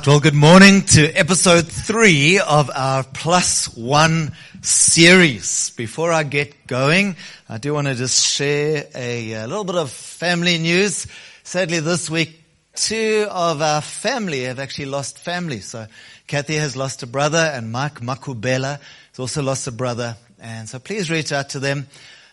[0.00, 0.06] Right.
[0.06, 4.32] Well, good morning to episode three of our plus one
[4.62, 5.72] series.
[5.76, 7.16] Before I get going,
[7.50, 11.06] I do want to just share a, a, little bit of family news.
[11.42, 12.42] Sadly, this week,
[12.74, 15.60] two of our family have actually lost family.
[15.60, 15.86] So
[16.26, 18.78] Kathy has lost a brother and Mike Makubela
[19.10, 20.16] has also lost a brother.
[20.40, 21.86] And so please reach out to them.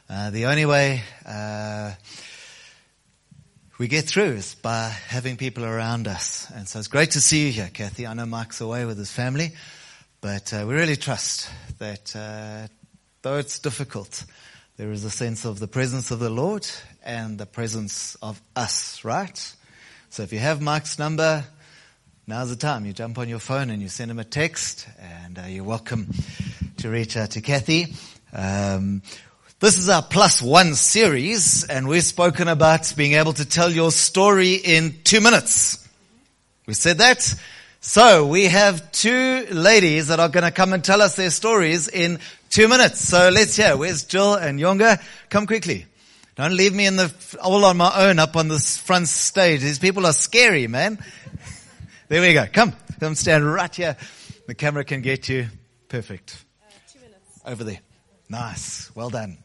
[0.09, 1.91] Uh, the only way, uh,
[3.77, 6.49] we get through is by having people around us.
[6.55, 8.07] And so it's great to see you here, Kathy.
[8.07, 9.51] I know Mike's away with his family,
[10.19, 11.47] but uh, we really trust
[11.77, 12.67] that uh,
[13.21, 14.23] though it's difficult,
[14.77, 16.67] there is a sense of the presence of the Lord
[17.05, 19.55] and the presence of us, right?
[20.09, 21.45] So if you have Mike's number,
[22.25, 22.83] now's the time.
[22.83, 26.07] You jump on your phone and you send him a text, and uh, you're welcome
[26.77, 27.93] to reach out to Kathy.
[28.33, 29.03] Um,
[29.59, 33.89] this is our plus one series and we've spoken about being able to tell your
[33.89, 35.87] story in two minutes.
[36.67, 37.33] We said that.
[37.79, 41.87] So we have two ladies that are going to come and tell us their stories
[41.87, 42.19] in
[42.51, 42.99] two minutes.
[42.99, 43.75] So let's hear.
[43.75, 45.01] Where's Jill and Yonga?
[45.29, 45.87] Come quickly.
[46.35, 49.61] Don't leave me in the, all on my own up on this front stage.
[49.61, 50.99] These people are scary, man.
[52.09, 52.45] there we go.
[52.45, 52.73] Come.
[52.99, 53.97] Come stand right here.
[54.45, 55.47] The camera can get you.
[55.89, 56.43] Perfect.
[56.61, 57.41] Uh, two minutes.
[57.43, 57.79] Over there.
[58.29, 58.91] Nice.
[58.95, 59.37] Well done.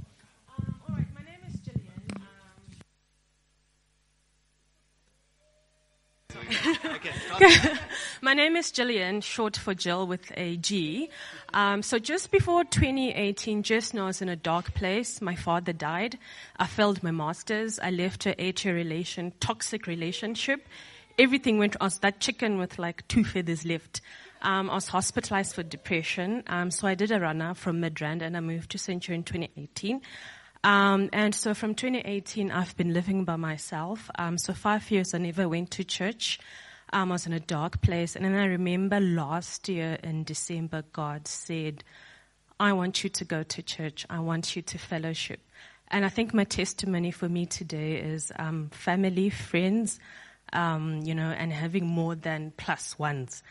[8.22, 11.08] My name is Gillian, short for Jill with a G.
[11.54, 15.20] Um, so just before 2018, just now I was in a dark place.
[15.20, 16.18] My father died.
[16.56, 17.78] I failed my masters.
[17.78, 20.66] I left a eight-year relation, toxic relationship.
[21.18, 21.76] Everything went.
[21.80, 24.00] I was that chicken with like two feathers left.
[24.42, 26.42] Um, I was hospitalized for depression.
[26.48, 30.00] Um, so I did a runner from Midrand and I moved to Centurion in 2018.
[30.64, 34.10] Um, and so from 2018, I've been living by myself.
[34.18, 36.38] Um, so five years, I never went to church.
[36.92, 38.16] Um, I was in a dark place.
[38.16, 41.84] And then I remember last year in December, God said,
[42.60, 44.06] I want you to go to church.
[44.10, 45.40] I want you to fellowship.
[45.88, 50.00] And I think my testimony for me today is um, family, friends,
[50.52, 53.42] um, you know, and having more than plus ones.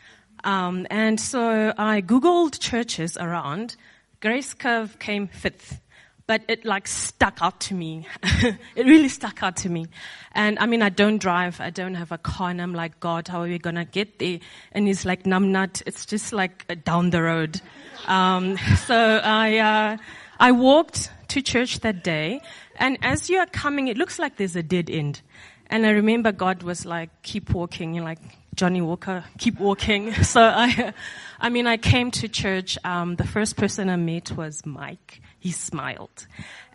[0.44, 3.76] Um, and so I Googled churches around.
[4.20, 5.80] Grace Cove came fifth
[6.26, 8.06] but it like stuck out to me.
[8.22, 9.86] it really stuck out to me.
[10.32, 11.60] And I mean, I don't drive.
[11.60, 12.50] I don't have a car.
[12.50, 14.38] And I'm like, God, how are we going to get there?
[14.72, 17.60] And he's like, Namnat, it's just like uh, down the road.
[18.06, 19.96] Um, so I, uh,
[20.38, 22.40] I walked to church that day.
[22.76, 25.20] And as you are coming, it looks like there's a dead end.
[25.66, 27.94] And I remember God was like, keep walking.
[27.94, 28.20] You're like,
[28.54, 30.12] Johnnie Walker, keep walking.
[30.22, 30.92] So I,
[31.40, 32.78] I mean, I came to church.
[32.84, 36.28] Um, the first person I met was Mike he smiled.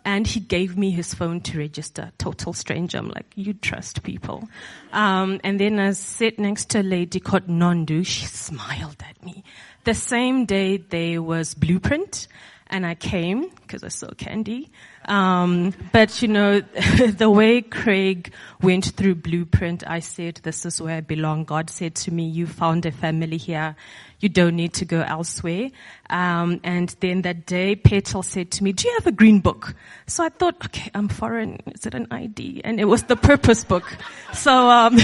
[0.04, 2.12] And he gave me his phone to register.
[2.18, 2.98] Total stranger.
[2.98, 4.46] I'm like, you trust people.
[4.92, 8.04] Um, and then I sat next to a lady called Nondu.
[8.06, 9.42] She smiled at me.
[9.84, 12.28] The same day there was Blueprint
[12.66, 14.70] and I came because I saw Candy.
[15.08, 16.60] Um, but you know,
[17.16, 21.94] the way Craig went through Blueprint, I said, "This is where I belong." God said
[21.96, 23.74] to me, "You found a family here.
[24.20, 25.70] You don't need to go elsewhere."
[26.10, 29.74] Um, and then that day, Petal said to me, "Do you have a green book?"
[30.06, 31.58] So I thought, "Okay, I'm foreign.
[31.74, 33.96] Is it an ID?" And it was the Purpose book.
[34.34, 34.98] So, um,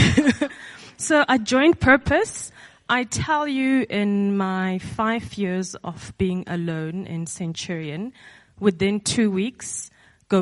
[0.99, 2.53] so I joined Purpose.
[2.91, 8.13] I tell you, in my five years of being alone in Centurion,
[8.61, 9.91] within two weeks,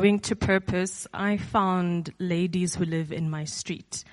[0.01, 4.03] going to purpose, I found ladies who live in my street.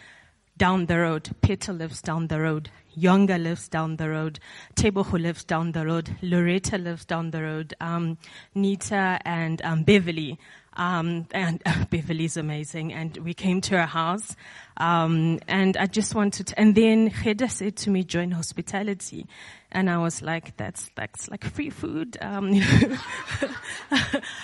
[0.58, 2.68] Down the road, Peter lives down the road.
[2.94, 4.40] Yonga lives down the road.
[4.74, 6.14] Tebo who lives down the road.
[6.20, 7.72] Loretta lives down the road.
[7.80, 8.18] Um,
[8.54, 10.38] Nita and um, Beverly
[10.80, 12.92] um, and uh, Beverly's amazing.
[12.92, 14.34] And we came to her house.
[14.78, 19.26] Um, and I just wanted to, and then Heda said to me, join hospitality.
[19.72, 22.16] And I was like, that's, that's like free food.
[22.20, 22.54] Um,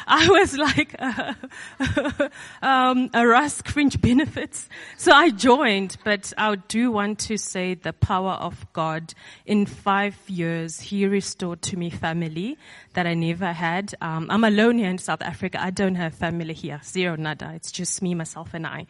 [0.07, 1.35] I was like, uh,
[2.63, 4.69] um, a Rusk fringe benefits.
[4.99, 9.15] So I joined, but I do want to say the power of God.
[9.47, 12.59] In five years, He restored to me family
[12.97, 13.95] that I never had.
[14.01, 15.63] Um, I'm alone here in South Africa.
[15.63, 16.81] I don't have family here.
[16.83, 17.53] Zero nada.
[17.55, 18.87] It's just me, myself and I.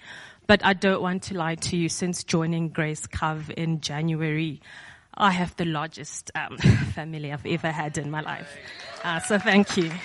[0.46, 4.60] But I don't want to lie to you since joining Grace Cove in January.
[5.12, 6.56] I have the largest um,
[6.94, 8.56] family I've ever had in my life.
[9.02, 9.90] Uh, so thank you.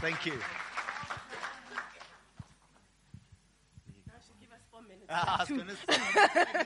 [0.00, 0.38] Thank you.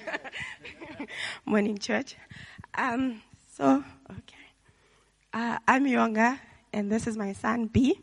[1.46, 2.16] Morning, church.
[2.74, 3.22] Um,
[3.56, 4.41] so, okay.
[5.34, 6.38] Uh, I'm Yonga,
[6.74, 7.98] and this is my son, B.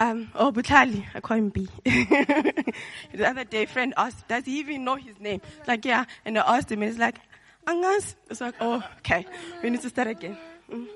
[0.00, 1.68] Um, oh, Butlali, I call him B.
[1.84, 2.74] the
[3.22, 5.42] other day, a friend asked, does he even know his name?
[5.66, 6.06] Like, yeah.
[6.24, 7.18] And I asked him, and he's like,
[7.66, 8.14] Angas.
[8.30, 9.26] It's like, oh, okay.
[9.62, 10.38] We need to start again.
[10.70, 10.86] Mm.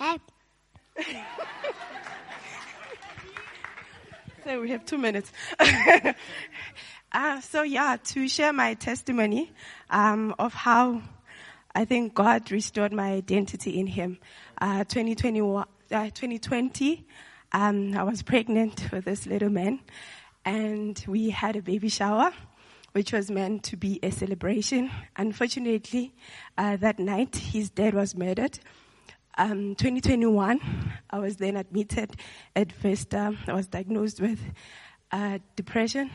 [4.44, 5.30] so we have two minutes.
[7.12, 9.52] uh, so yeah, to share my testimony
[9.90, 11.02] um, of how
[11.76, 14.18] I think God restored my identity in Him.
[14.60, 17.04] Uh, 2021, uh, 2020,
[17.50, 19.80] um, I was pregnant with this little man,
[20.44, 22.30] and we had a baby shower,
[22.92, 24.88] which was meant to be a celebration.
[25.16, 26.14] Unfortunately,
[26.56, 28.56] uh, that night his dad was murdered.
[29.36, 30.60] Um, 2021,
[31.10, 32.14] I was then admitted
[32.54, 33.12] at first.
[33.16, 34.38] Um, I was diagnosed with
[35.10, 36.08] uh, depression,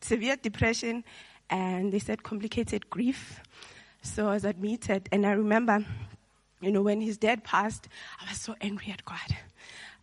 [0.00, 1.02] severe depression,
[1.50, 3.40] and they said complicated grief.
[4.02, 5.86] So I was admitted, and I remember,
[6.60, 7.88] you know, when his dad passed,
[8.20, 9.36] I was so angry at God.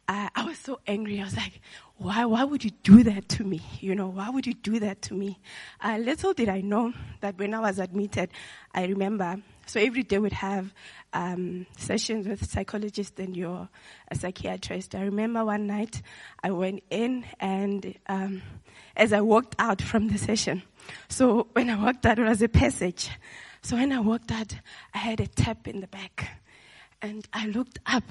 [0.07, 1.19] I, I was so angry.
[1.19, 1.59] I was like,
[1.97, 3.61] why, why would you do that to me?
[3.81, 5.37] You know, why would you do that to me?
[5.83, 8.29] Uh, little did I know that when I was admitted,
[8.73, 10.73] I remember, so every day we'd have
[11.11, 13.67] um, sessions with psychologists and your
[14.07, 14.95] a psychiatrist.
[14.95, 16.01] I remember one night
[16.41, 18.41] I went in and um,
[18.95, 20.63] as I walked out from the session,
[21.09, 23.09] so when I walked out, it was a passage.
[23.61, 24.55] So when I walked out,
[24.93, 26.29] I had a tap in the back.
[27.01, 28.03] And I looked up.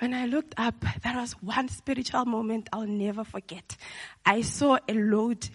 [0.00, 3.76] When I looked up, there was one spiritual moment I'll never forget.
[4.24, 5.48] I saw a load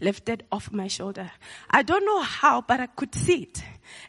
[0.00, 1.30] lifted off my shoulder.
[1.70, 3.64] I don't know how, but I could see it.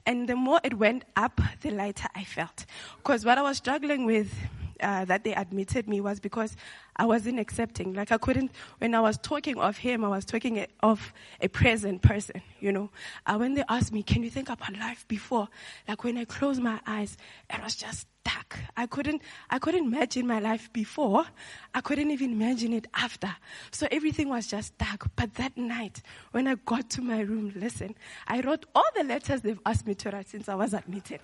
[0.06, 2.66] And the more it went up, the lighter I felt.
[2.98, 4.34] Because what I was struggling with
[4.80, 6.56] uh, that they admitted me was because
[6.96, 7.94] I wasn't accepting.
[7.94, 12.02] Like I couldn't, when I was talking of him, I was talking of a present
[12.02, 12.90] person, you know.
[13.26, 15.48] Uh, when they asked me, can you think about life before?
[15.88, 17.18] Like when I closed my eyes,
[17.50, 18.60] it was just dark.
[18.78, 21.26] I couldn't, I couldn't imagine my life before.
[21.74, 23.36] I couldn't even imagine it after.
[23.72, 25.08] So everything was just dark.
[25.16, 26.02] But that night,
[26.32, 27.96] when I got to my room, listen,
[28.28, 31.20] I wrote all the letters they've asked me to write since I was admitted.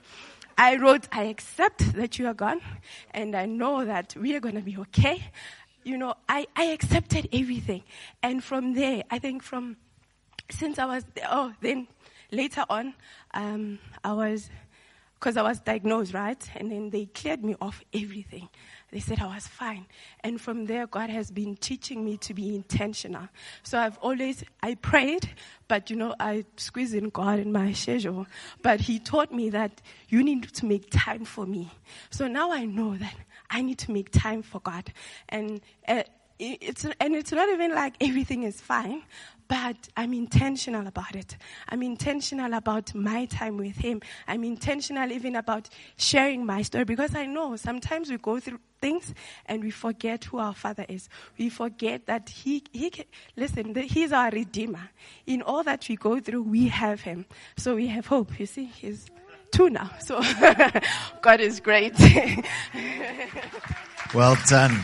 [0.58, 2.60] I wrote, I accept that you are gone
[3.12, 5.24] and I know that we are going to be okay.
[5.84, 7.84] You know, I, I accepted everything.
[8.22, 9.78] And from there, I think from,
[10.50, 11.88] since I was, oh, then
[12.32, 12.94] later on,
[13.34, 14.50] um, I was,
[15.20, 16.50] because I was diagnosed, right?
[16.56, 18.48] And then they cleared me off everything.
[18.92, 19.86] They said I was fine.
[20.22, 23.28] And from there, God has been teaching me to be intentional.
[23.64, 25.30] So I've always, I prayed,
[25.68, 28.28] but you know, I squeezed in God in my schedule.
[28.64, 31.70] But He taught me that you need to make time for me.
[32.10, 33.16] So now I know that
[33.50, 34.92] I need to make time for God.
[35.28, 36.04] And uh,
[36.40, 39.02] it's, and it's not even like everything is fine,
[39.50, 41.38] but I'm intentional about it.
[41.68, 44.02] I'm intentional about my time with Him.
[44.28, 49.14] I'm intentional even about sharing my story because I know sometimes we go through things
[49.48, 51.10] and we forget who our Father is.
[51.38, 54.92] We forget that He, he can, listen, He's our Redeemer.
[55.26, 57.26] In all that we go through, we have Him.
[57.58, 58.40] So we have hope.
[58.40, 59.08] You see, He's
[59.58, 59.90] now.
[60.00, 60.22] So
[61.22, 61.94] God is great.
[64.14, 64.80] well done.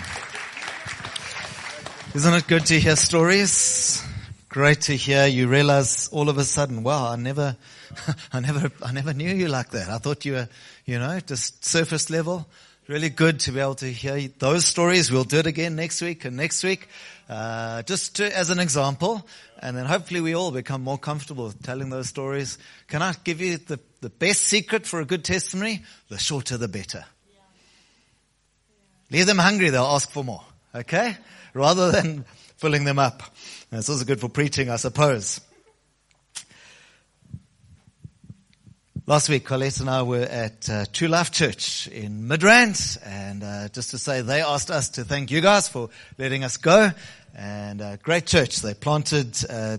[2.14, 4.04] Isn't it good to hear stories?
[4.50, 5.28] Great to hear.
[5.28, 7.58] You realize all of a sudden, wow, I never,
[8.34, 9.90] I never, I never knew you like that.
[9.90, 10.50] I thought you were,
[10.86, 12.48] you know, just surface level.
[12.88, 15.12] Really good to be able to hear those stories.
[15.12, 16.88] We'll do it again next week and next week,
[17.30, 19.28] uh, just to, as an example,
[19.60, 22.58] and then hopefully we all become more comfortable telling those stories.
[22.88, 25.84] Can I give you the, the best secret for a good testimony?
[26.10, 27.06] The shorter, the better.
[29.12, 30.44] Leave them hungry; they'll ask for more.
[30.74, 31.16] Okay,
[31.54, 32.26] rather than
[32.58, 33.24] filling them up.
[33.72, 35.42] It's also good for preaching, I suppose.
[39.08, 43.68] Last week, Colette and I were at uh, True Life Church in Midrand, and uh,
[43.68, 46.90] just to say, they asked us to thank you guys for letting us go.
[47.36, 48.62] And uh, great church.
[48.62, 49.78] They planted uh,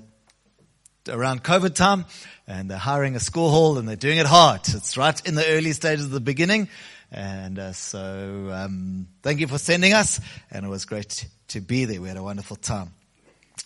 [1.09, 2.05] around COVID time,
[2.47, 4.61] and they're hiring a school hall, and they're doing it hard.
[4.69, 6.69] It's right in the early stages of the beginning,
[7.11, 10.21] and uh, so um, thank you for sending us,
[10.53, 12.01] and it was great to be there.
[12.01, 12.93] We had a wonderful time.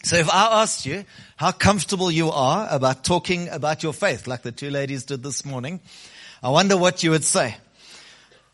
[0.03, 1.05] So if I asked you
[1.37, 5.45] how comfortable you are about talking about your faith, like the two ladies did this
[5.45, 5.81] morning,
[6.43, 7.57] I wonder what you would say.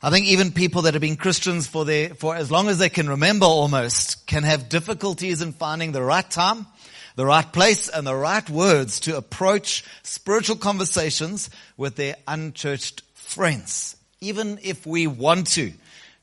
[0.02, 2.88] I think even people that have been Christians for their, for as long as they
[2.88, 6.66] can remember almost can have difficulties in finding the right time,
[7.14, 13.96] the right place and the right words to approach spiritual conversations with their unchurched friends.
[14.20, 15.72] Even if we want to.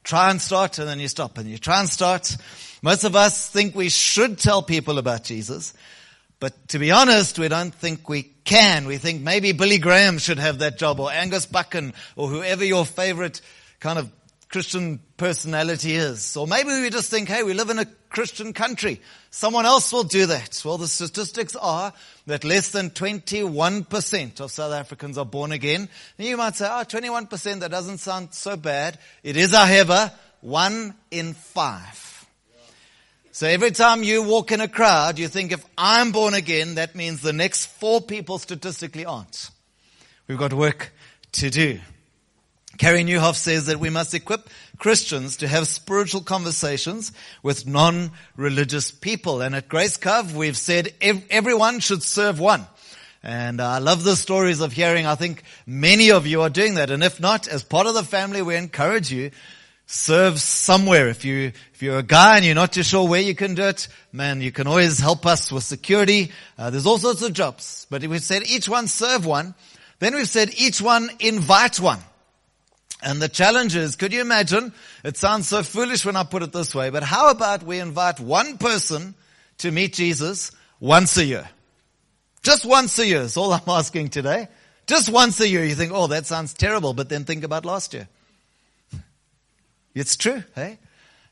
[0.03, 2.35] Try and start and then you stop and you try and start
[2.83, 5.73] most of us think we should tell people about Jesus,
[6.41, 8.85] but to be honest, we don't think we can.
[8.85, 12.85] We think maybe Billy Graham should have that job or Angus Buchan or whoever your
[12.85, 13.39] favorite
[13.79, 14.11] kind of
[14.49, 16.35] Christian personality is.
[16.35, 18.99] Or maybe we just think, hey, we live in a Christian country.
[19.31, 20.61] Someone else will do that.
[20.65, 21.93] Well, the statistics are
[22.27, 25.87] that less than 21% of South Africans are born again.
[26.17, 28.99] And you might say, ah, oh, 21%, that doesn't sound so bad.
[29.23, 30.11] It is, however,
[30.41, 32.12] one in five.
[33.35, 36.93] So every time you walk in a crowd, you think if I'm born again, that
[36.93, 39.49] means the next four people statistically aren't.
[40.27, 40.93] We've got work
[41.31, 41.79] to do.
[42.77, 47.11] Carey Nieuwhof says that we must equip Christians to have spiritual conversations
[47.41, 49.41] with non-religious people.
[49.41, 52.67] And at Grace Cove, we've said ev- everyone should serve one.
[53.23, 55.07] And I love the stories of hearing.
[55.07, 56.91] I think many of you are doing that.
[56.91, 59.31] And if not, as part of the family, we encourage you
[59.85, 61.07] serve somewhere.
[61.07, 63.63] If you, if you're a guy and you're not too sure where you can do
[63.63, 66.31] it, man, you can always help us with security.
[66.57, 69.55] Uh, there's all sorts of jobs, but we've said each one serve one.
[69.99, 71.99] Then we've said each one invite one.
[73.01, 74.73] And the challenge is, could you imagine?
[75.03, 78.19] It sounds so foolish when I put it this way, but how about we invite
[78.19, 79.13] one person
[79.57, 81.49] to meet Jesus once a year?
[82.43, 84.47] Just once a year is all I'm asking today.
[84.87, 85.63] Just once a year.
[85.63, 88.07] You think, oh, that sounds terrible, but then think about last year.
[89.93, 90.79] It's true, hey?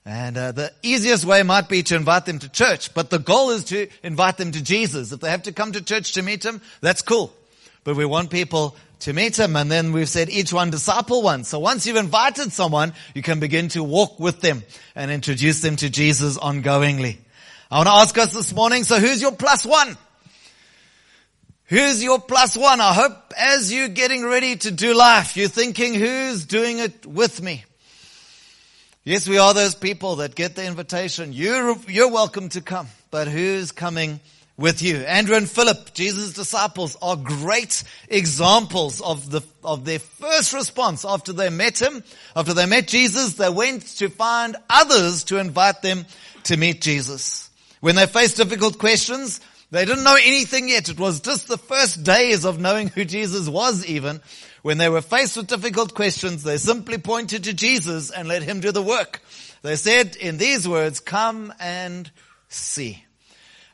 [0.06, 3.52] And uh, the easiest way might be to invite them to church, but the goal
[3.52, 5.12] is to invite them to Jesus.
[5.12, 7.34] If they have to come to church to meet him, that's cool.
[7.84, 9.56] But we want people to meet him.
[9.56, 11.44] And then we've said each one disciple one.
[11.44, 14.64] So once you've invited someone, you can begin to walk with them
[14.96, 17.18] and introduce them to Jesus ongoingly.
[17.70, 19.98] I want to ask us this morning, so who's your plus one?
[21.66, 22.82] Who's your plus one?
[22.82, 27.42] I hope as you're getting ready to do life, you're thinking, who's doing it with
[27.42, 27.64] me?
[29.04, 31.34] Yes, we are those people that get the invitation.
[31.34, 34.20] You're, you're welcome to come, but who's coming
[34.58, 34.98] with you.
[34.98, 41.34] Andrew and Philip, Jesus' disciples, are great examples of the, of their first response after
[41.34, 42.04] they met him.
[42.36, 46.06] After they met Jesus, they went to find others to invite them
[46.44, 47.50] to meet Jesus.
[47.80, 49.42] When they faced difficult questions,
[49.72, 50.90] they didn't know anything yet.
[50.90, 54.22] It was just the first days of knowing who Jesus was even.
[54.62, 58.60] When they were faced with difficult questions, they simply pointed to Jesus and let him
[58.60, 59.22] do the work.
[59.64, 62.10] They said in these words, come and
[62.48, 63.04] see.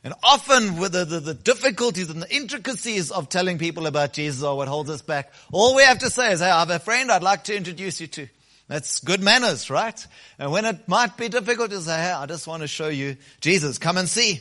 [0.04, 4.42] And often with the, the, the, difficulties and the intricacies of telling people about Jesus
[4.42, 5.32] are what holds us back.
[5.52, 8.00] All we have to say is, hey, I have a friend I'd like to introduce
[8.00, 8.28] you to.
[8.68, 10.06] That's good manners, right?
[10.38, 13.16] And when it might be difficult to say, hey, I just want to show you
[13.40, 13.78] Jesus.
[13.78, 14.40] Come and see.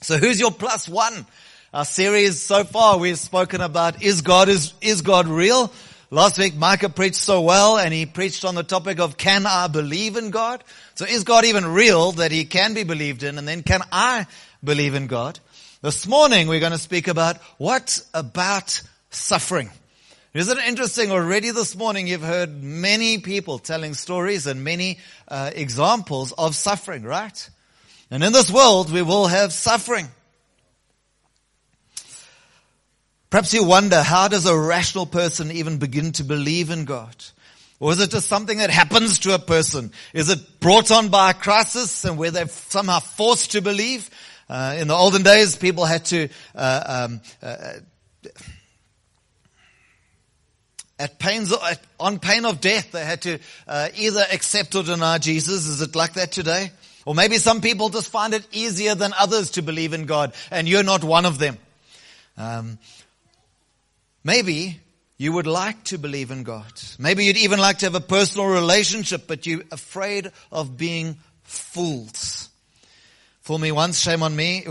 [0.00, 1.26] So who's your plus one?
[1.74, 5.72] Our series so far, we've spoken about, is God, is, is God real?
[6.10, 9.68] Last week, Micah preached so well and he preached on the topic of can I
[9.68, 10.62] believe in God?
[10.96, 13.38] So is God even real that he can be believed in?
[13.38, 14.26] And then can I
[14.62, 15.40] believe in God.
[15.80, 19.70] This morning we're going to speak about what about suffering.
[20.34, 21.10] Isn't it interesting?
[21.10, 27.02] Already this morning you've heard many people telling stories and many uh, examples of suffering,
[27.02, 27.48] right?
[28.10, 30.08] And in this world we will have suffering.
[33.32, 37.16] Perhaps you wonder, how does a rational person even begin to believe in God?
[37.80, 39.92] Or is it just something that happens to a person?
[40.12, 44.10] Is it brought on by a crisis and where they're somehow forced to believe?
[44.50, 47.72] Uh, in the olden days, people had to, uh, um, uh,
[50.98, 51.54] at pains,
[51.98, 55.66] on pain of death, they had to uh, either accept or deny Jesus.
[55.68, 56.70] Is it like that today?
[57.06, 60.68] Or maybe some people just find it easier than others to believe in God, and
[60.68, 61.56] you're not one of them.
[62.36, 62.78] Um,
[64.24, 64.80] maybe
[65.16, 66.72] you would like to believe in God.
[66.98, 72.18] Maybe you'd even like to have a personal relationship, but you're afraid of being fooled.
[73.42, 74.66] Fool me once, shame on me,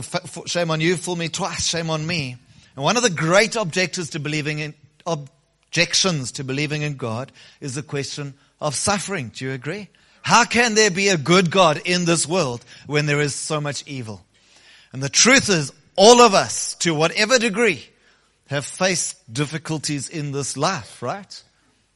[0.46, 2.38] shame on you, fool me twice, shame on me.
[2.76, 4.74] And one of the great objectives to believing in,
[5.06, 9.32] objections to believing in God is the question of suffering.
[9.34, 9.90] Do you agree?
[10.22, 13.84] How can there be a good God in this world when there is so much
[13.88, 14.24] evil?
[14.94, 17.86] And the truth is, all of us, to whatever degree,
[18.52, 21.44] have faced difficulties in this life, right?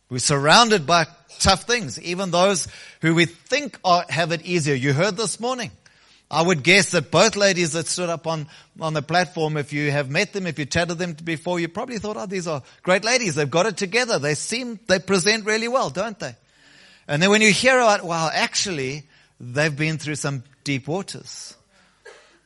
[0.09, 1.05] We're surrounded by
[1.39, 2.69] tough things, even those
[3.01, 4.73] who we think are, have it easier.
[4.73, 5.71] You heard this morning.
[6.31, 8.47] I would guess that both ladies that stood up on,
[8.79, 11.99] on the platform, if you have met them, if you chatted them before, you probably
[11.99, 13.35] thought, oh, these are great ladies.
[13.35, 14.17] They've got it together.
[14.17, 16.35] They seem, they present really well, don't they?
[17.05, 19.03] And then when you hear about, wow, actually,
[19.41, 21.53] they've been through some deep waters.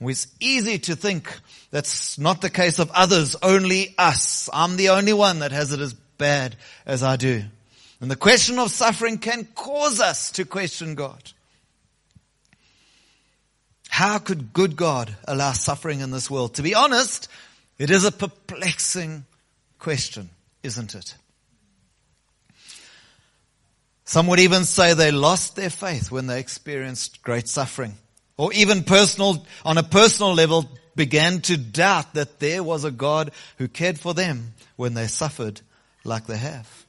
[0.02, 1.32] It's easy to think
[1.72, 4.50] that's not the case of others, only us.
[4.54, 7.44] I'm the only one that has it as bad as I do.
[8.00, 11.22] And the question of suffering can cause us to question God.
[13.90, 16.56] How could good God allow suffering in this world?
[16.56, 17.28] To be honest,
[17.78, 19.26] it is a perplexing
[19.80, 20.30] question,
[20.64, 21.16] isn't it?
[24.06, 27.96] Some would even say they lost their faith when they experienced great suffering.
[28.40, 30.64] Or even personal, on a personal level,
[30.96, 35.60] began to doubt that there was a God who cared for them when they suffered
[36.06, 36.86] like they have.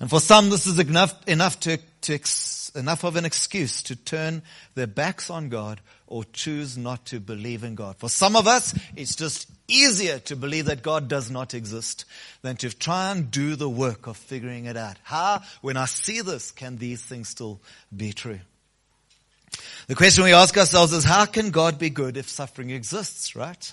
[0.00, 3.94] And for some, this is enough, enough to, to ex, enough of an excuse to
[3.94, 4.42] turn
[4.74, 7.94] their backs on God or choose not to believe in God.
[7.98, 12.06] For some of us, it's just easier to believe that God does not exist
[12.42, 14.96] than to try and do the work of figuring it out.
[15.04, 17.60] How, when I see this, can these things still
[17.96, 18.40] be true?
[19.86, 23.72] The question we ask ourselves is how can God be good if suffering exists, right?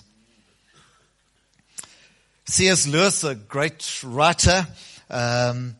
[2.46, 2.86] C.S.
[2.86, 4.66] Lewis, a great writer,
[5.10, 5.76] um,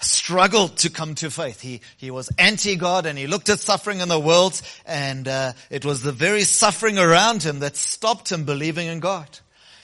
[0.00, 1.60] struggled to come to faith.
[1.60, 5.84] He, he was anti-God and he looked at suffering in the world and uh, it
[5.84, 9.28] was the very suffering around him that stopped him believing in God.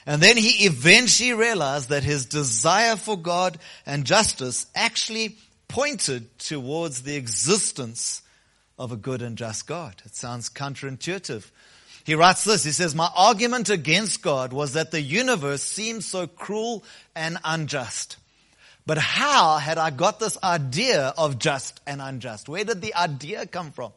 [0.05, 5.37] And then he eventually realized that his desire for God and justice actually
[5.69, 8.23] pointed towards the existence
[8.79, 10.03] of a good and just God.
[10.05, 11.51] It sounds counterintuitive.
[12.05, 16.27] He writes this, he says, my argument against God was that the universe seemed so
[16.27, 16.83] cruel
[17.15, 18.17] and unjust.
[18.85, 22.49] But how had I got this idea of just and unjust?
[22.49, 23.93] Where did the idea come from?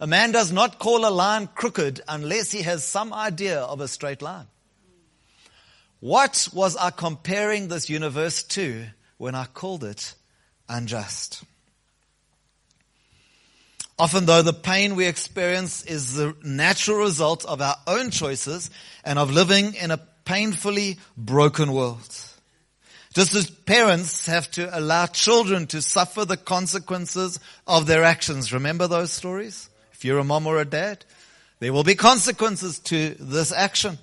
[0.00, 3.88] A man does not call a line crooked unless he has some idea of a
[3.88, 4.46] straight line.
[6.00, 8.86] What was I comparing this universe to
[9.18, 10.14] when I called it
[10.68, 11.44] unjust?
[14.02, 18.68] Often though the pain we experience is the natural result of our own choices
[19.04, 22.12] and of living in a painfully broken world.
[23.14, 28.52] Just as parents have to allow children to suffer the consequences of their actions.
[28.52, 29.70] Remember those stories?
[29.92, 31.04] If you're a mom or a dad,
[31.60, 33.98] there will be consequences to this action.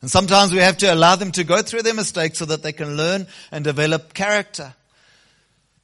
[0.00, 2.72] And sometimes we have to allow them to go through their mistakes so that they
[2.72, 4.72] can learn and develop character.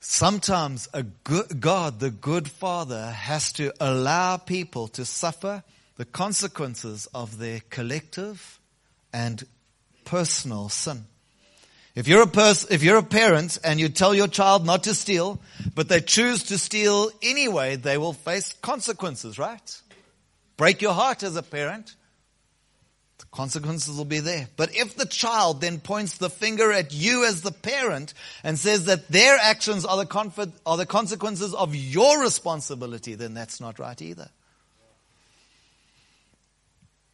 [0.01, 5.63] Sometimes a good God, the good father, has to allow people to suffer
[5.97, 8.59] the consequences of their collective
[9.13, 9.45] and
[10.07, 11.05] personal sin.
[11.95, 14.95] If you're a person, if you're a parent and you tell your child not to
[14.95, 15.39] steal,
[15.75, 19.83] but they choose to steal anyway, they will face consequences, right?
[20.57, 21.95] Break your heart as a parent.
[23.33, 24.49] Consequences will be there.
[24.57, 28.13] But if the child then points the finger at you as the parent
[28.43, 33.35] and says that their actions are the, conf- are the consequences of your responsibility, then
[33.35, 34.29] that's not right either.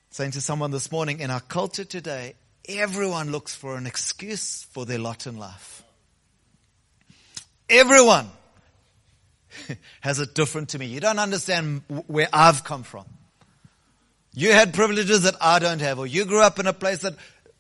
[0.09, 2.35] Saying to someone this morning, in our culture today,
[2.67, 5.83] everyone looks for an excuse for their lot in life.
[7.69, 8.31] Everyone
[10.01, 10.87] has it different to me.
[10.87, 13.05] You don't understand where I've come from.
[14.39, 17.15] You had privileges that I don't have, or you grew up in a place that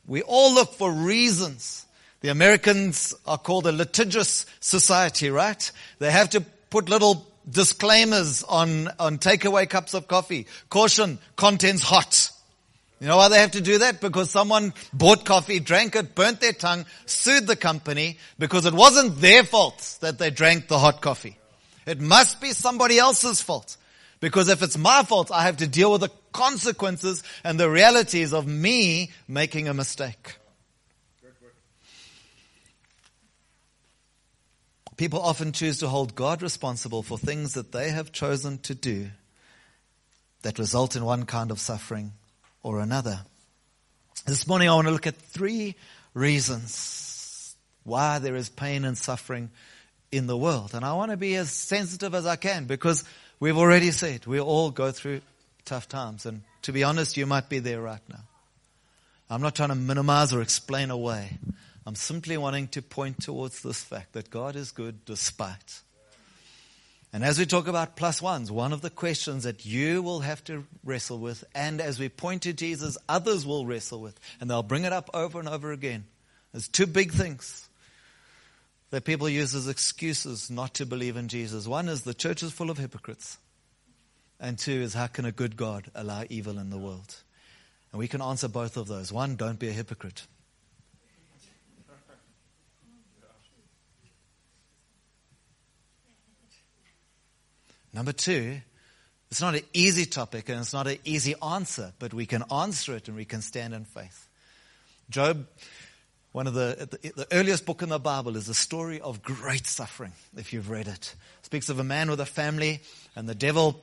[0.06, 1.86] we all look for reasons.
[2.20, 5.72] The Americans are called a litigious society, right?
[6.00, 10.48] They have to put little disclaimers on, on takeaway cups of coffee.
[10.68, 12.30] Caution, contents hot.
[13.00, 14.02] You know why they have to do that?
[14.02, 19.18] Because someone bought coffee, drank it, burnt their tongue, sued the company because it wasn't
[19.22, 21.38] their fault that they drank the hot coffee.
[21.86, 23.78] It must be somebody else's fault.
[24.20, 28.32] Because if it's my fault, I have to deal with the consequences and the realities
[28.32, 30.36] of me making a mistake.
[34.96, 39.10] People often choose to hold God responsible for things that they have chosen to do
[40.40, 42.12] that result in one kind of suffering
[42.62, 43.20] or another.
[44.24, 45.76] This morning I want to look at three
[46.14, 49.50] reasons why there is pain and suffering
[50.10, 50.72] in the world.
[50.72, 53.04] And I want to be as sensitive as I can because
[53.38, 55.20] We've already said we all go through
[55.66, 56.24] tough times.
[56.24, 58.24] And to be honest, you might be there right now.
[59.28, 61.38] I'm not trying to minimize or explain away.
[61.84, 65.82] I'm simply wanting to point towards this fact that God is good despite.
[67.12, 70.42] And as we talk about plus ones, one of the questions that you will have
[70.44, 74.62] to wrestle with, and as we point to Jesus, others will wrestle with, and they'll
[74.62, 76.04] bring it up over and over again.
[76.52, 77.65] There's two big things
[78.90, 81.66] that people use as excuses not to believe in Jesus.
[81.66, 83.38] One is the church is full of hypocrites.
[84.38, 87.22] And two is how can a good God allow evil in the world?
[87.90, 89.12] And we can answer both of those.
[89.12, 90.26] One, don't be a hypocrite.
[97.92, 98.60] Number two,
[99.30, 102.94] it's not an easy topic and it's not an easy answer, but we can answer
[102.94, 104.28] it and we can stand in faith.
[105.08, 105.46] Job
[106.36, 109.66] one of the, the, the, earliest book in the Bible is a story of great
[109.66, 110.92] suffering, if you've read it.
[110.92, 111.14] it.
[111.40, 112.82] Speaks of a man with a family,
[113.16, 113.82] and the devil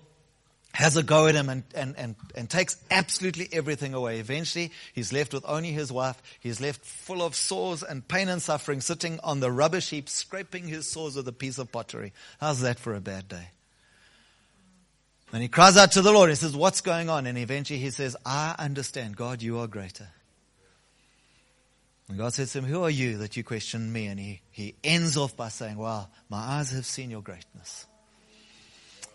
[0.75, 4.19] has a go at him and, and, and, and takes absolutely everything away.
[4.19, 6.21] Eventually, he's left with only his wife.
[6.41, 10.67] He's left full of sores and pain and suffering, sitting on the rubbish heap, scraping
[10.67, 12.13] his sores with a piece of pottery.
[12.39, 13.47] How's that for a bad day?
[15.31, 16.29] And he cries out to the Lord.
[16.29, 17.25] He says, What's going on?
[17.25, 19.15] And eventually he says, I understand.
[19.15, 20.09] God, you are greater.
[22.13, 24.05] And God says to him, Who are you that you question me?
[24.05, 27.87] And he, he ends off by saying, Wow, my eyes have seen your greatness.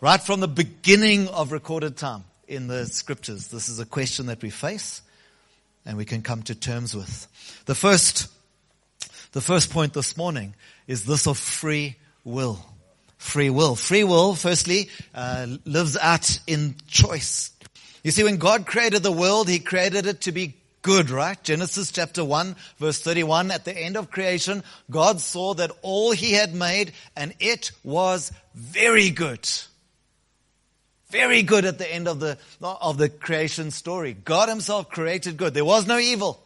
[0.00, 4.42] Right from the beginning of recorded time in the scriptures, this is a question that
[4.42, 5.00] we face
[5.86, 7.28] and we can come to terms with.
[7.66, 8.26] The first,
[9.30, 10.56] the first point this morning
[10.88, 12.58] is this of free will.
[13.16, 13.76] Free will.
[13.76, 17.52] Free will, firstly, uh, lives out in choice.
[18.02, 20.56] You see, when God created the world, He created it to be
[20.88, 21.40] good, right?
[21.44, 26.32] Genesis chapter 1 verse 31, at the end of creation, God saw that all He
[26.32, 29.46] had made and it was very good.
[31.10, 34.14] Very good at the end of the, of the creation story.
[34.14, 35.52] God himself created good.
[35.52, 36.42] There was no evil.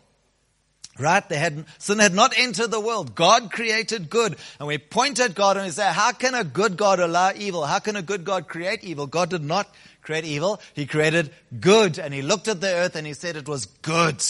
[0.99, 1.27] Right?
[1.29, 3.15] They had, sin had not entered the world.
[3.15, 4.37] God created good.
[4.59, 7.65] And we point at God and we say, how can a good God allow evil?
[7.65, 9.07] How can a good God create evil?
[9.07, 10.61] God did not create evil.
[10.75, 11.99] He created good.
[11.99, 14.23] And he looked at the earth and he said it was good.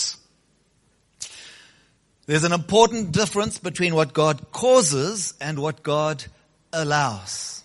[2.25, 6.23] There's an important difference between what God causes and what God
[6.71, 7.62] allows.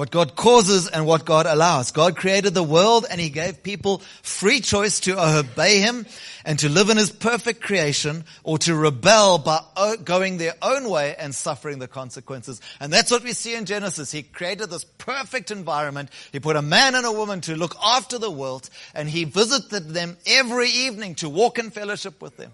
[0.00, 1.90] What God causes and what God allows.
[1.90, 6.06] God created the world and He gave people free choice to obey Him
[6.42, 9.60] and to live in His perfect creation or to rebel by
[10.02, 12.62] going their own way and suffering the consequences.
[12.80, 14.10] And that's what we see in Genesis.
[14.10, 16.08] He created this perfect environment.
[16.32, 19.90] He put a man and a woman to look after the world and He visited
[19.90, 22.52] them every evening to walk in fellowship with them.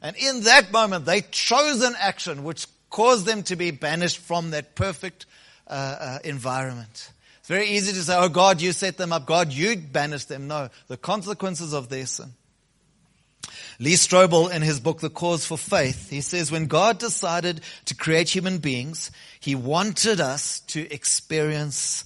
[0.00, 4.52] And in that moment, they chose an action which caused them to be banished from
[4.52, 5.26] that perfect
[5.70, 7.12] uh, uh, environment.
[7.38, 9.24] It's very easy to say, oh God, you set them up.
[9.24, 10.48] God, you banished them.
[10.48, 12.32] No, the consequences of their sin.
[13.78, 17.94] Lee Strobel, in his book, The Case for Faith, he says, when God decided to
[17.94, 22.04] create human beings, he wanted us to experience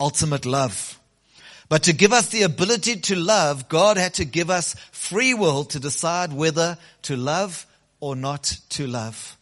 [0.00, 0.98] ultimate love.
[1.68, 5.64] But to give us the ability to love, God had to give us free will
[5.66, 7.66] to decide whether to love
[8.00, 9.36] or not to love.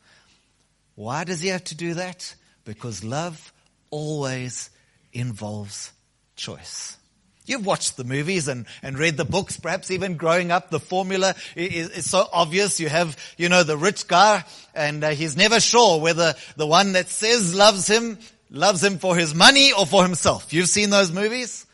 [0.97, 2.35] Why does he have to do that?
[2.67, 3.53] Because love
[3.91, 4.69] always
[5.15, 5.93] involves
[6.37, 6.99] choice.
[7.47, 11.37] You've watched the movies and, and read the books, perhaps even growing up, the formula
[11.55, 12.81] is, is so obvious.
[12.81, 16.93] You have, you know, the rich guy and uh, he's never sure whether the one
[16.93, 18.19] that says loves him,
[18.51, 20.53] loves him for his money or for himself.
[20.53, 21.66] You've seen those movies?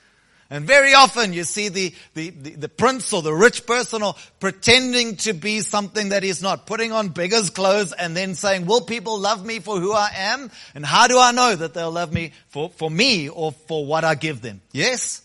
[0.53, 4.15] And very often you see the, the, the, the, prince or the rich person or
[4.39, 8.83] pretending to be something that he's not, putting on beggar's clothes and then saying, will
[8.83, 10.51] people love me for who I am?
[10.75, 14.05] And how do I know that they'll love me for, for me or for what
[14.05, 14.61] I give them?
[14.73, 15.23] Yes?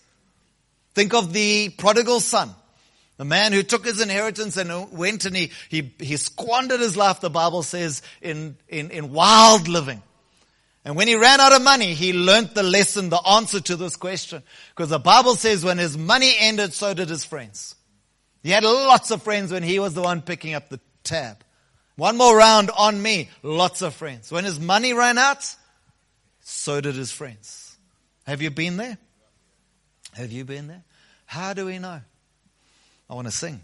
[0.95, 2.49] Think of the prodigal son.
[3.17, 7.19] The man who took his inheritance and went and he, he, he squandered his life,
[7.19, 10.01] the Bible says, in, in, in wild living.
[10.87, 13.97] And when he ran out of money, he learned the lesson, the answer to this
[13.97, 14.41] question.
[14.69, 17.75] Because the Bible says when his money ended, so did his friends.
[18.41, 21.43] He had lots of friends when he was the one picking up the tab.
[21.97, 24.31] One more round on me, lots of friends.
[24.31, 25.53] When his money ran out,
[26.39, 27.75] so did his friends.
[28.25, 28.97] Have you been there?
[30.13, 30.85] Have you been there?
[31.25, 31.99] How do we know?
[33.09, 33.59] I want to sing.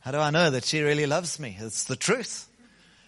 [0.00, 1.56] How do I know that she really loves me?
[1.58, 2.46] It's the truth.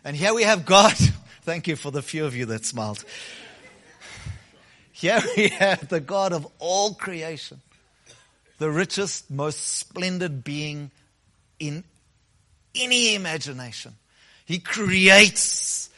[0.02, 0.94] And here we have God
[1.44, 3.04] Thank you for the few of you that smiled.
[4.92, 7.60] Here we have the God of all creation,
[8.56, 10.90] the richest, most splendid being
[11.58, 11.84] in
[12.74, 13.94] any imagination.
[14.46, 15.90] He creates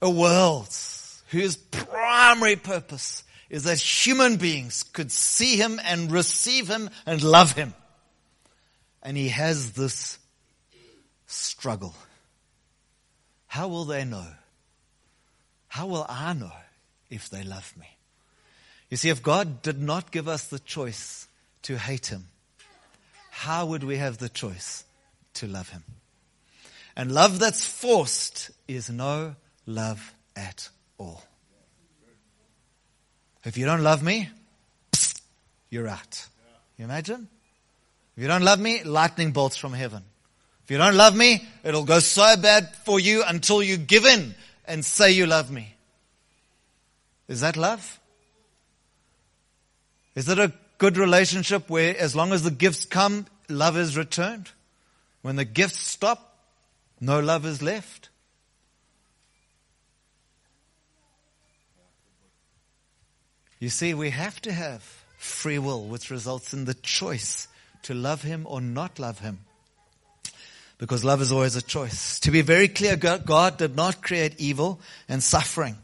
[0.00, 0.74] a world
[1.28, 7.52] whose primary purpose is that human beings could see him and receive him and love
[7.52, 7.74] him.
[9.02, 10.18] And he has this
[11.26, 11.94] struggle.
[13.54, 14.26] How will they know?
[15.68, 16.50] How will I know
[17.08, 17.86] if they love me?
[18.90, 21.28] You see, if God did not give us the choice
[21.62, 22.24] to hate Him,
[23.30, 24.82] how would we have the choice
[25.34, 25.84] to love Him?
[26.96, 29.36] And love that's forced is no
[29.66, 31.22] love at all.
[33.44, 34.30] If you don't love me,
[35.70, 36.26] you're out.
[36.76, 37.28] You imagine?
[38.16, 40.02] If you don't love me, lightning bolts from heaven.
[40.64, 44.34] If you don't love me, it'll go so bad for you until you give in
[44.64, 45.74] and say you love me.
[47.28, 48.00] Is that love?
[50.14, 54.50] Is it a good relationship where as long as the gifts come, love is returned?
[55.20, 56.36] When the gifts stop,
[56.98, 58.08] no love is left?
[63.60, 64.82] You see, we have to have
[65.18, 67.48] free will, which results in the choice
[67.82, 69.40] to love Him or not love Him.
[70.78, 72.18] Because love is always a choice.
[72.20, 75.76] To be very clear, God did not create evil and suffering.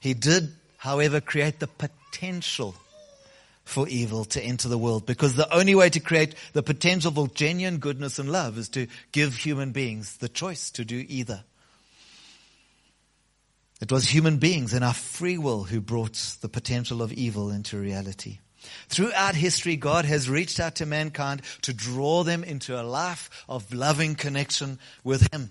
[0.00, 2.76] He did, however, create the potential
[3.64, 7.26] for evil to enter the world because the only way to create the potential for
[7.26, 11.42] genuine goodness and love is to give human beings the choice to do either.
[13.80, 17.76] It was human beings and our free will who brought the potential of evil into
[17.76, 18.38] reality.
[18.88, 23.72] Throughout history, God has reached out to mankind to draw them into a life of
[23.72, 25.50] loving connection with Him.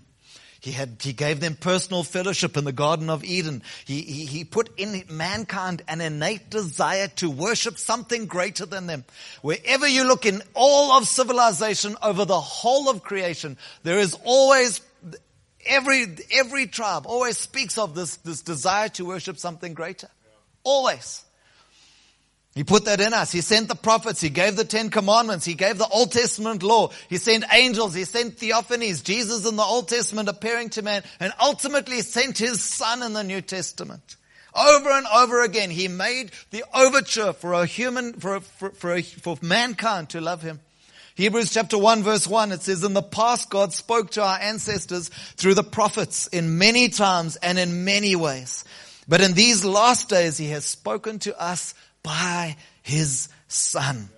[0.65, 3.61] He had, he gave them personal fellowship in the Garden of Eden.
[3.85, 9.05] He, he, he put in mankind an innate desire to worship something greater than them.
[9.43, 14.81] Wherever you look in all of civilization over the whole of creation, there is always
[15.67, 20.09] every, every tribe always speaks of this, this desire to worship something greater.
[20.63, 21.23] Always.
[22.55, 23.33] He put that in us.
[23.33, 24.21] He sent the prophets.
[24.21, 25.43] He gave the Ten Commandments.
[25.43, 26.89] He gave the Old Testament law.
[27.09, 27.93] He sent angels.
[27.93, 29.03] He sent theophanies.
[29.03, 33.25] Jesus in the Old Testament appearing to man and ultimately sent his son in the
[33.25, 34.15] New Testament.
[34.55, 39.37] Over and over again, he made the overture for a human, for, for, for, for
[39.41, 40.61] mankind to love him.
[41.15, 45.09] Hebrews chapter 1 verse 1, it says, In the past God spoke to our ancestors
[45.09, 48.63] through the prophets in many times and in many ways.
[49.07, 51.73] But in these last days he has spoken to us
[52.05, 54.09] by his son.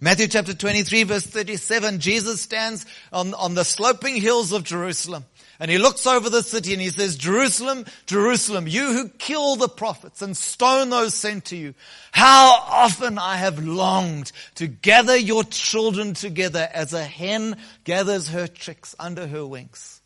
[0.00, 5.24] Matthew chapter 23 verse 37, Jesus stands on, on the sloping hills of Jerusalem
[5.58, 9.68] and he looks over the city and he says, Jerusalem, Jerusalem, you who kill the
[9.68, 11.74] prophets and stone those sent to you,
[12.12, 18.46] how often I have longed to gather your children together as a hen gathers her
[18.46, 20.02] chicks under her wings.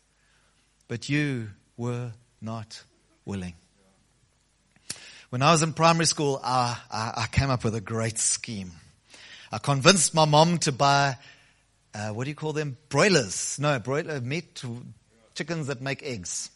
[0.87, 2.83] But you were not
[3.25, 3.55] willing.
[5.31, 8.73] When I was in primary school, I, I, I came up with a great scheme.
[9.49, 11.15] I convinced my mom to buy,
[11.95, 12.75] uh, what do you call them?
[12.89, 13.57] Broilers.
[13.57, 14.61] No, broiler meat,
[15.33, 16.49] chickens that make eggs.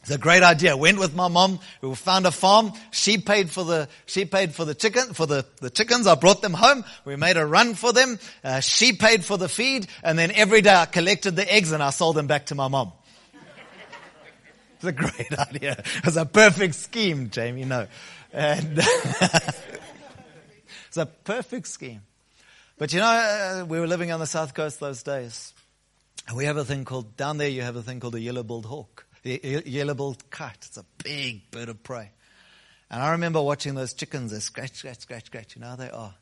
[0.00, 0.78] It's a great idea.
[0.78, 1.60] Went with my mom.
[1.82, 2.72] We found a farm.
[2.90, 6.06] She paid for the, she paid for the chicken, for the, the chickens.
[6.06, 6.86] I brought them home.
[7.04, 8.18] We made a run for them.
[8.42, 9.88] Uh, she paid for the feed.
[10.02, 12.68] And then every day I collected the eggs and I sold them back to my
[12.68, 12.92] mom.
[14.82, 15.82] It's a great idea.
[16.04, 17.66] It's a perfect scheme, Jamie.
[17.66, 17.86] No.
[18.32, 18.78] And
[20.88, 22.00] it's a perfect scheme.
[22.78, 25.52] But you know, uh, we were living on the south coast those days.
[26.26, 28.64] And we have a thing called, down there you have a thing called a yellow-billed
[28.64, 29.04] hawk.
[29.22, 30.64] The yellow-billed kite.
[30.66, 32.10] It's a big bird of prey.
[32.90, 35.56] And I remember watching those chickens, they scratch, scratch, scratch, scratch.
[35.56, 36.14] You know how they are.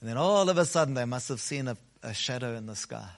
[0.00, 2.74] And then all of a sudden they must have seen a, a shadow in the
[2.74, 3.08] sky.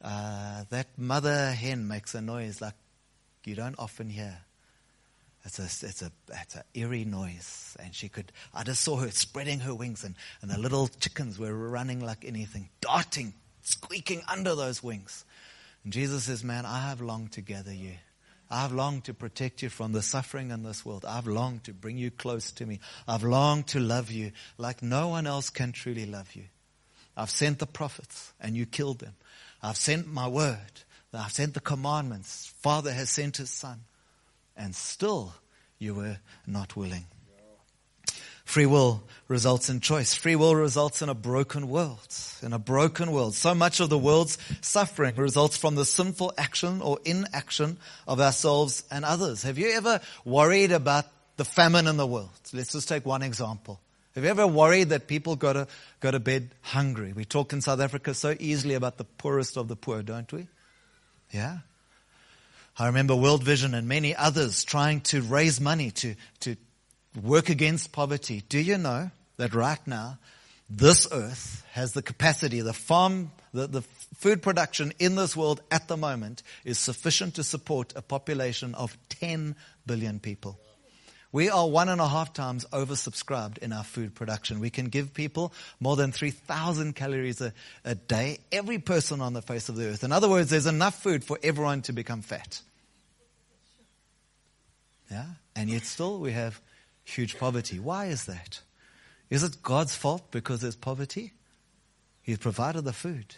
[0.00, 2.74] Uh, that mother hen makes a noise like
[3.46, 4.38] you don't often hear.
[5.44, 7.76] It's a, it's a, it's a eerie noise.
[7.80, 11.38] And she could, I just saw her spreading her wings and, and the little chickens
[11.38, 13.32] were running like anything, darting,
[13.62, 15.24] squeaking under those wings.
[15.84, 17.92] And Jesus says, man, I have longed to gather you.
[18.50, 21.04] I've longed to protect you from the suffering in this world.
[21.04, 22.80] I've longed to bring you close to me.
[23.06, 26.44] I've longed to love you like no one else can truly love you.
[27.16, 29.14] I've sent the prophets and you killed them.
[29.62, 30.82] I've sent my word
[31.12, 32.52] I've sent the commandments.
[32.60, 33.80] Father has sent his son.
[34.56, 35.34] And still
[35.78, 37.06] you were not willing.
[38.44, 40.14] Free will results in choice.
[40.14, 42.06] Free will results in a broken world.
[42.42, 43.34] In a broken world.
[43.34, 48.84] So much of the world's suffering results from the sinful action or inaction of ourselves
[48.90, 49.42] and others.
[49.42, 52.30] Have you ever worried about the famine in the world?
[52.52, 53.80] Let's just take one example.
[54.14, 55.66] Have you ever worried that people go to,
[55.98, 57.12] go to bed hungry?
[57.12, 60.46] We talk in South Africa so easily about the poorest of the poor, don't we?
[61.30, 61.58] Yeah.
[62.78, 66.56] I remember World Vision and many others trying to raise money to, to
[67.22, 68.42] work against poverty.
[68.48, 70.18] Do you know that right now,
[70.68, 73.82] this earth has the capacity, the farm, the, the
[74.16, 78.96] food production in this world at the moment is sufficient to support a population of
[79.08, 79.54] 10
[79.86, 80.58] billion people.
[81.36, 84.58] We are one and a half times oversubscribed in our food production.
[84.58, 87.52] We can give people more than 3,000 calories a,
[87.84, 90.02] a day, every person on the face of the earth.
[90.02, 92.62] In other words, there's enough food for everyone to become fat.
[95.10, 95.26] Yeah?
[95.54, 96.58] And yet still we have
[97.04, 97.78] huge poverty.
[97.80, 98.62] Why is that?
[99.28, 101.34] Is it God's fault because there's poverty?
[102.22, 103.36] He's provided the food.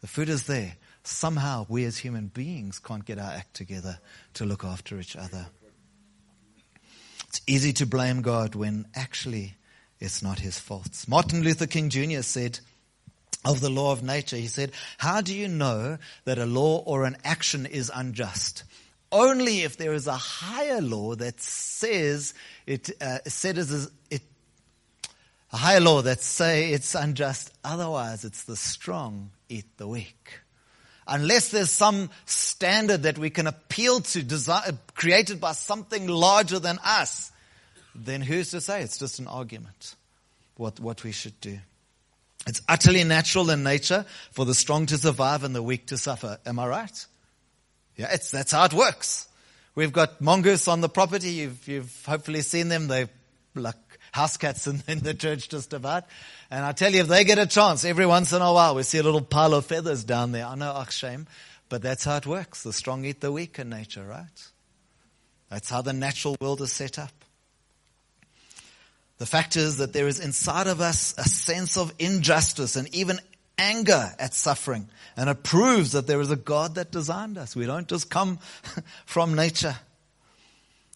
[0.00, 0.78] The food is there.
[1.04, 4.00] Somehow we as human beings can't get our act together
[4.34, 5.46] to look after each other.
[7.36, 9.56] It's easy to blame God when actually
[10.00, 11.04] it's not his fault.
[11.06, 12.22] Martin Luther King Jr.
[12.22, 12.60] said
[13.44, 17.04] of the law of nature, he said, How do you know that a law or
[17.04, 18.64] an action is unjust?
[19.12, 22.34] only if there is a higher law that says
[22.66, 24.22] it, uh, said it,
[25.52, 27.52] a higher law that say it's unjust.
[27.62, 30.40] Otherwise, it's the strong eat the weak.
[31.08, 37.30] Unless there's some standard that we can appeal to, created by something larger than us,
[37.94, 39.94] then who's to say it's just an argument
[40.56, 41.58] what, what we should do?
[42.46, 46.38] It's utterly natural in nature for the strong to survive and the weak to suffer.
[46.46, 47.06] Am I right?
[47.96, 49.28] Yeah, it's, that's how it works.
[49.74, 51.30] We've got mongoose on the property.
[51.30, 52.88] You've, you've hopefully seen them.
[52.88, 53.08] They're
[53.54, 53.74] like
[54.16, 56.04] house cats in, in the church just about.
[56.50, 58.82] And I tell you, if they get a chance, every once in a while, we
[58.82, 60.46] see a little pile of feathers down there.
[60.46, 61.26] I know, ach, shame,
[61.68, 62.62] but that's how it works.
[62.62, 64.48] The strong eat the weak in nature, right?
[65.50, 67.12] That's how the natural world is set up.
[69.18, 73.18] The fact is that there is inside of us a sense of injustice and even
[73.58, 74.88] anger at suffering.
[75.16, 77.56] And it proves that there is a God that designed us.
[77.56, 78.38] We don't just come
[79.06, 79.76] from nature.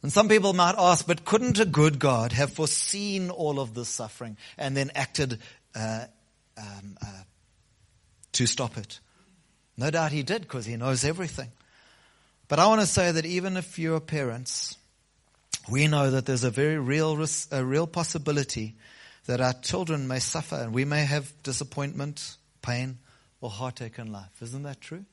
[0.03, 3.89] And some people might ask, but couldn't a good God have foreseen all of this
[3.89, 5.39] suffering and then acted
[5.75, 6.07] uh,
[6.57, 7.23] um, uh,
[8.33, 9.01] to stop it?
[9.77, 11.51] No doubt he did because he knows everything.
[12.49, 14.77] But I want to say that even if you're parents,
[15.71, 18.77] we know that there's a very real, a real possibility
[19.27, 22.99] that our children may suffer and we may have disappointment, pain,
[23.41, 24.43] or heartache in life.
[24.43, 25.05] Isn't that true?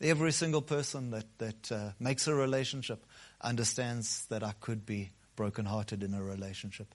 [0.00, 3.04] Every single person that, that uh, makes a relationship
[3.40, 6.94] understands that I could be brokenhearted in a relationship.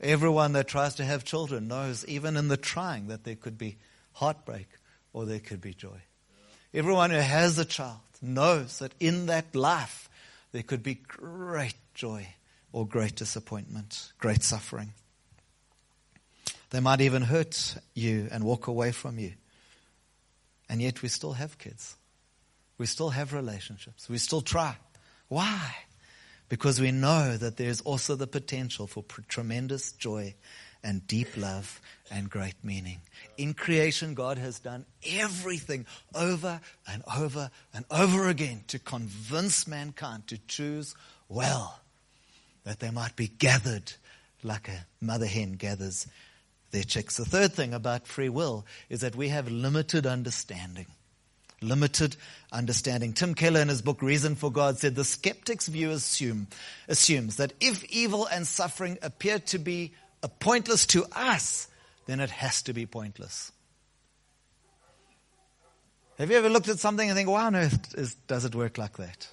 [0.00, 3.76] Everyone that tries to have children knows, even in the trying, that there could be
[4.12, 4.68] heartbreak
[5.12, 6.00] or there could be joy.
[6.74, 10.08] Everyone who has a child knows that in that life
[10.52, 12.26] there could be great joy
[12.72, 14.92] or great disappointment, great suffering.
[16.70, 19.34] They might even hurt you and walk away from you.
[20.68, 21.96] And yet we still have kids.
[22.78, 24.08] We still have relationships.
[24.08, 24.76] We still try.
[25.32, 25.74] Why?
[26.50, 30.34] Because we know that there's also the potential for tremendous joy
[30.84, 33.00] and deep love and great meaning.
[33.38, 40.26] In creation, God has done everything over and over and over again to convince mankind
[40.26, 40.94] to choose
[41.30, 41.80] well
[42.64, 43.90] that they might be gathered
[44.42, 46.06] like a mother hen gathers
[46.72, 47.16] their chicks.
[47.16, 50.88] The third thing about free will is that we have limited understanding.
[51.62, 52.16] Limited
[52.50, 53.12] understanding.
[53.12, 56.48] Tim Keller in his book Reason for God said the skeptic's view assume,
[56.88, 59.92] assumes that if evil and suffering appear to be
[60.40, 61.68] pointless to us,
[62.06, 63.52] then it has to be pointless.
[66.18, 68.78] Have you ever looked at something and think, why on earth is, does it work
[68.78, 69.28] like that?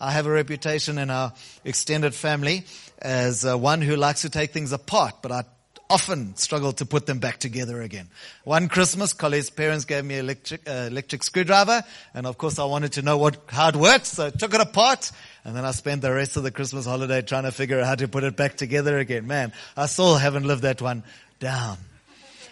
[0.00, 1.32] I have a reputation in our
[1.64, 2.64] extended family
[2.98, 5.44] as uh, one who likes to take things apart, but I
[5.90, 8.08] often struggle to put them back together again.
[8.44, 11.82] One Christmas, Colleen's parents gave me an electric, uh, electric screwdriver,
[12.14, 14.60] and of course I wanted to know what, how it worked, so I took it
[14.60, 15.10] apart,
[15.44, 17.96] and then I spent the rest of the Christmas holiday trying to figure out how
[17.96, 19.26] to put it back together again.
[19.26, 21.02] Man, I still haven't lived that one
[21.40, 21.76] down.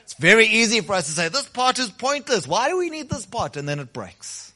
[0.03, 2.49] It's very easy for us to say, this part is pointless.
[2.49, 3.57] Why do we need this part?
[3.57, 4.53] And then it breaks.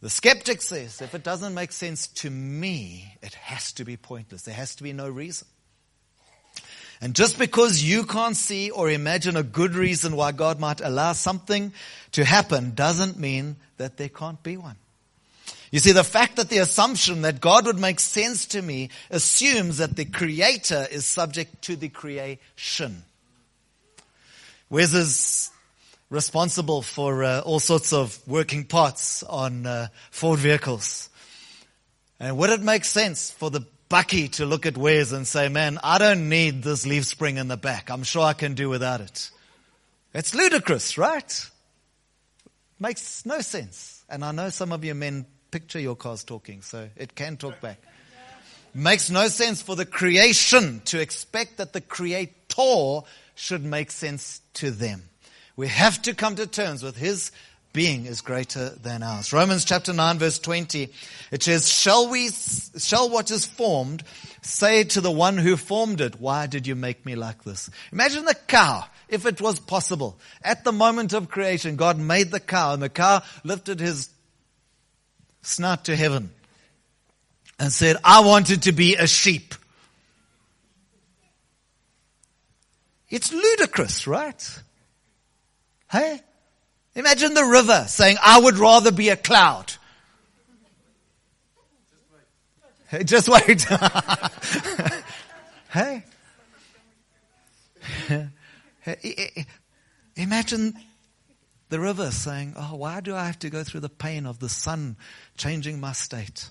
[0.00, 4.42] The skeptic says, if it doesn't make sense to me, it has to be pointless.
[4.42, 5.48] There has to be no reason.
[7.00, 11.12] And just because you can't see or imagine a good reason why God might allow
[11.12, 11.72] something
[12.12, 14.76] to happen doesn't mean that there can't be one.
[15.70, 19.78] You see, the fact that the assumption that God would make sense to me assumes
[19.78, 23.04] that the creator is subject to the creation.
[24.70, 25.50] Wes is
[26.10, 31.10] responsible for uh, all sorts of working parts on uh, Ford vehicles.
[32.18, 35.78] And would it make sense for the bakkie to look at Wes and say, man,
[35.82, 37.90] I don't need this leaf spring in the back.
[37.90, 39.30] I'm sure I can do without it.
[40.14, 41.50] It's ludicrous, right?
[42.78, 44.04] Makes no sense.
[44.08, 47.60] And I know some of you men picture your cars talking, so it can talk
[47.60, 47.80] back.
[48.74, 53.00] Makes no sense for the creation to expect that the creator
[53.34, 55.02] should make sense to them.
[55.56, 57.32] We have to come to terms with his
[57.72, 59.32] being is greater than ours.
[59.32, 60.88] Romans chapter 9 verse 20,
[61.30, 64.02] it says, shall we, shall what is formed
[64.42, 67.70] say to the one who formed it, why did you make me like this?
[67.92, 70.18] Imagine the cow, if it was possible.
[70.42, 74.10] At the moment of creation, God made the cow and the cow lifted his
[75.42, 76.30] snout to heaven
[77.58, 79.54] and said, I wanted to be a sheep.
[83.10, 84.62] It's ludicrous, right?
[85.90, 86.20] Hey?
[86.98, 89.72] Imagine the river saying, I would rather be a cloud.
[93.04, 93.62] Just wait.
[95.70, 96.02] hey?
[100.16, 100.74] Imagine
[101.68, 104.48] the river saying, Oh, why do I have to go through the pain of the
[104.48, 104.96] sun
[105.36, 106.50] changing my state?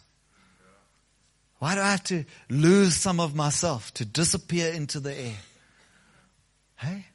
[1.59, 5.39] Why do I have to lose some of myself to disappear into the air?
[6.77, 7.07] Hey?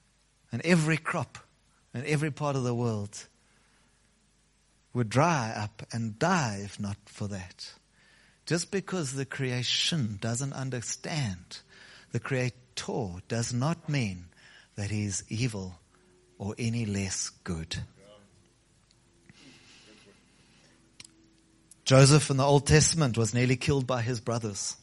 [0.52, 1.38] And every crop
[1.94, 3.26] in every part of the world
[4.94, 7.72] would dry up and die if not for that.
[8.46, 11.58] Just because the creation doesn't understand,
[12.10, 12.56] the creator
[13.28, 14.26] does not mean
[14.76, 15.78] that he is evil
[16.38, 17.76] or any less good.
[21.84, 24.76] Joseph in the Old Testament was nearly killed by his brothers.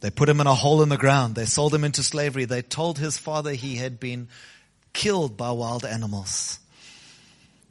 [0.00, 1.34] They put him in a hole in the ground.
[1.34, 2.44] They sold him into slavery.
[2.46, 4.28] They told his father he had been
[4.92, 6.60] killed by wild animals.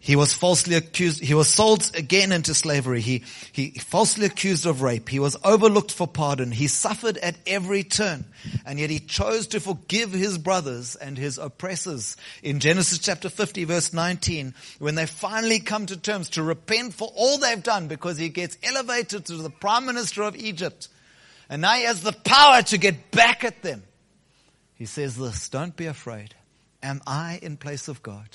[0.02, 1.22] He was falsely accused.
[1.22, 3.02] He was sold again into slavery.
[3.02, 5.10] He, he falsely accused of rape.
[5.10, 6.52] He was overlooked for pardon.
[6.52, 8.24] He suffered at every turn.
[8.66, 12.16] And yet he chose to forgive his brothers and his oppressors.
[12.42, 17.12] In Genesis chapter 50 verse 19, when they finally come to terms to repent for
[17.14, 20.88] all they've done because he gets elevated to the prime minister of Egypt.
[21.50, 23.84] And now he has the power to get back at them.
[24.76, 26.36] He says this, don't be afraid.
[26.82, 28.28] Am I in place of God?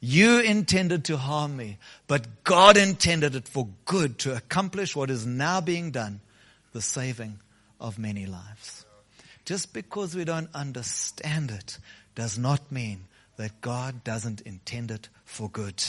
[0.00, 5.24] You intended to harm me, but God intended it for good to accomplish what is
[5.26, 6.20] now being done,
[6.72, 7.38] the saving
[7.80, 8.84] of many lives.
[9.44, 11.78] Just because we don't understand it
[12.14, 13.04] does not mean
[13.36, 15.82] that God doesn't intend it for good.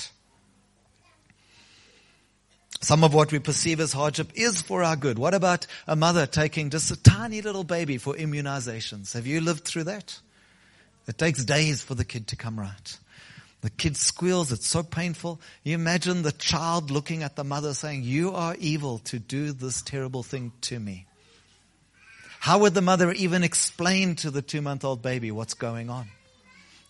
[2.81, 5.17] Some of what we perceive as hardship is for our good.
[5.17, 9.13] What about a mother taking just a tiny little baby for immunizations?
[9.13, 10.19] Have you lived through that?
[11.07, 12.97] It takes days for the kid to come right.
[13.61, 14.51] The kid squeals.
[14.51, 15.39] It's so painful.
[15.63, 19.81] You imagine the child looking at the mother saying, you are evil to do this
[19.81, 21.07] terrible thing to me.
[22.39, 26.07] How would the mother even explain to the two month old baby what's going on?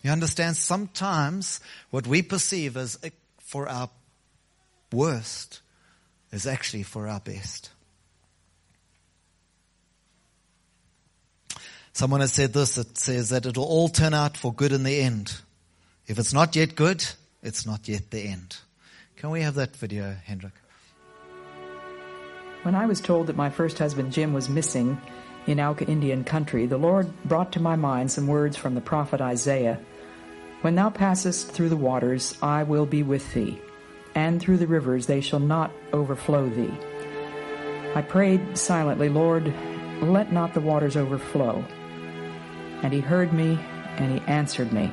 [0.02, 0.56] You understand?
[0.56, 1.60] Sometimes
[1.90, 2.98] what we perceive as
[3.40, 3.88] for our
[4.92, 5.62] worst
[6.30, 7.70] is actually for our best.
[11.96, 15.00] Someone has said this, it says that it'll all turn out for good in the
[15.00, 15.34] end.
[16.06, 17.02] If it's not yet good,
[17.42, 18.58] it's not yet the end.
[19.16, 20.52] Can we have that video, Hendrik?
[22.64, 25.00] When I was told that my first husband Jim was missing
[25.46, 29.22] in Auca Indian country, the Lord brought to my mind some words from the prophet
[29.22, 29.80] Isaiah.
[30.60, 33.58] When thou passest through the waters, I will be with thee,
[34.14, 36.74] and through the rivers they shall not overflow thee.
[37.94, 39.50] I prayed silently, Lord,
[40.02, 41.64] let not the waters overflow.
[42.82, 43.58] And he heard me,
[43.96, 44.92] and he answered me.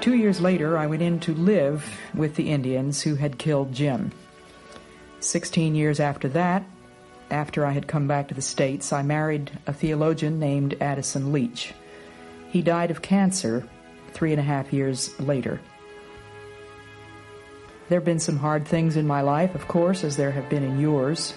[0.00, 4.12] Two years later, I went in to live with the Indians who had killed Jim.
[5.20, 6.64] Sixteen years after that,
[7.30, 11.72] after I had come back to the States, I married a theologian named Addison Leitch.
[12.50, 13.66] He died of cancer
[14.12, 15.60] three and a half years later.
[17.88, 20.62] There have been some hard things in my life, of course, as there have been
[20.62, 21.34] in yours.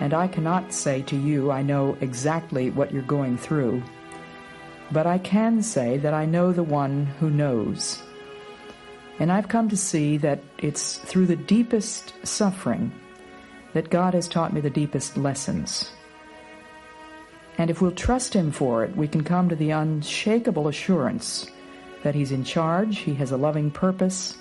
[0.00, 3.82] And I cannot say to you, I know exactly what you're going through.
[4.92, 8.02] But I can say that I know the one who knows.
[9.18, 12.92] And I've come to see that it's through the deepest suffering
[13.72, 15.90] that God has taught me the deepest lessons.
[17.58, 21.46] And if we'll trust Him for it, we can come to the unshakable assurance
[22.02, 24.36] that He's in charge, He has a loving purpose,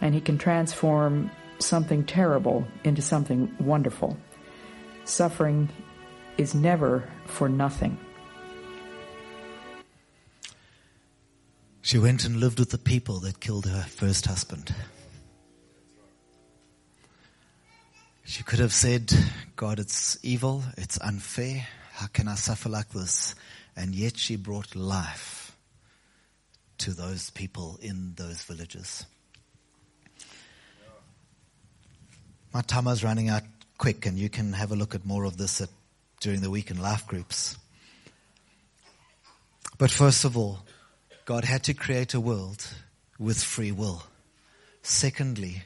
[0.00, 4.16] and He can transform something terrible into something wonderful.
[5.04, 5.68] Suffering
[6.38, 7.98] is never for nothing.
[11.82, 14.74] She went and lived with the people that killed her first husband.
[18.24, 19.12] She could have said,
[19.54, 21.66] God, it's evil, it's unfair.
[21.92, 23.34] How can I suffer like this?
[23.76, 25.54] And yet she brought life
[26.78, 29.04] to those people in those villages.
[32.52, 33.42] My time is running out
[33.84, 35.68] quick, and you can have a look at more of this at,
[36.18, 37.58] during the week in life groups.
[39.76, 40.60] But first of all,
[41.26, 42.66] God had to create a world
[43.18, 44.02] with free will.
[44.80, 45.64] Secondly,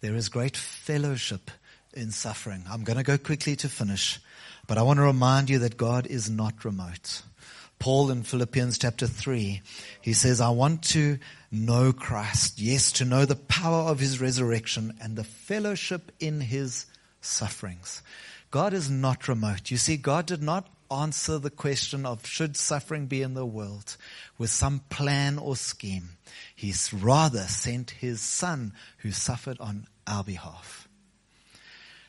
[0.00, 1.50] there is great fellowship
[1.94, 2.62] in suffering.
[2.70, 4.20] I'm going to go quickly to finish,
[4.68, 7.22] but I want to remind you that God is not remote.
[7.80, 9.62] Paul in Philippians chapter 3,
[10.00, 11.18] he says, I want to
[11.50, 12.60] know Christ.
[12.60, 16.86] Yes, to know the power of his resurrection and the fellowship in his
[17.20, 18.02] sufferings.
[18.50, 19.70] God is not remote.
[19.70, 23.96] You see, God did not answer the question of should suffering be in the world
[24.38, 26.10] with some plan or scheme.
[26.54, 30.88] He's rather sent his son who suffered on our behalf.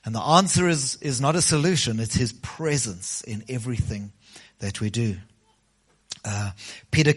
[0.06, 4.14] And the answer is, is not a solution, it's his presence in everything
[4.60, 5.18] that we do.
[6.24, 6.52] Uh,
[6.92, 7.14] Peter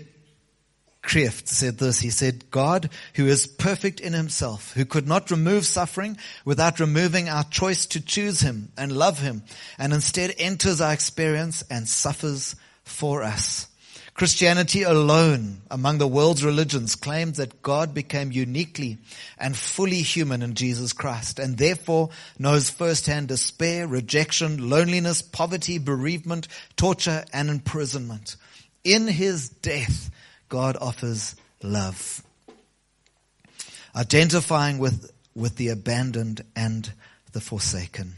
[1.03, 2.01] Kreeft said this.
[2.01, 7.29] He said, God, who is perfect in himself, who could not remove suffering without removing
[7.29, 9.43] our choice to choose him and love him,
[9.79, 13.67] and instead enters our experience and suffers for us.
[14.15, 18.99] Christianity alone among the world's religions claims that God became uniquely
[19.39, 26.47] and fully human in Jesus Christ and therefore knows firsthand despair, rejection, loneliness, poverty, bereavement,
[26.77, 28.37] torture, and imprisonment.
[28.85, 30.11] In his death,
[30.53, 32.23] God offers love.
[33.97, 36.93] Identifying with, with the abandoned and
[37.33, 38.13] the forsaken.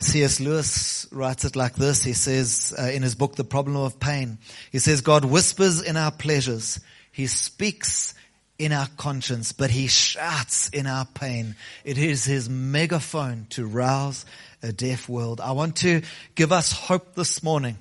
[0.00, 0.40] C.S.
[0.40, 2.02] Lewis writes it like this.
[2.02, 4.38] He says uh, in his book, The Problem of Pain,
[4.72, 6.80] he says, God whispers in our pleasures.
[7.12, 8.14] He speaks
[8.58, 11.54] in our conscience, but he shouts in our pain.
[11.84, 14.26] It is his megaphone to rouse
[14.64, 15.40] a deaf world.
[15.40, 16.02] I want to
[16.34, 17.78] give us hope this morning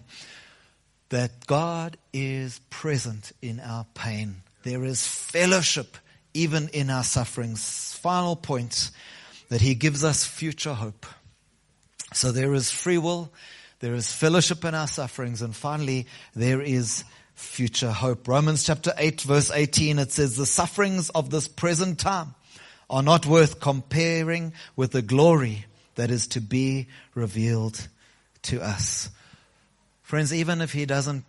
[1.12, 4.38] that God is present in our pain.
[4.64, 5.97] There is fellowship
[6.34, 7.93] even in our sufferings.
[8.01, 8.91] Final point
[9.49, 11.05] that he gives us future hope.
[12.14, 13.32] So there is free will,
[13.82, 17.03] there is fellowship in our sufferings, and finally, there is
[17.36, 18.28] future hope.
[18.28, 22.36] Romans chapter 8 verse 18, it says, the sufferings of this present time
[22.89, 27.88] are not worth comparing with the glory that is to be revealed
[28.43, 29.09] to us.
[30.12, 31.24] Friends, even if He doesn't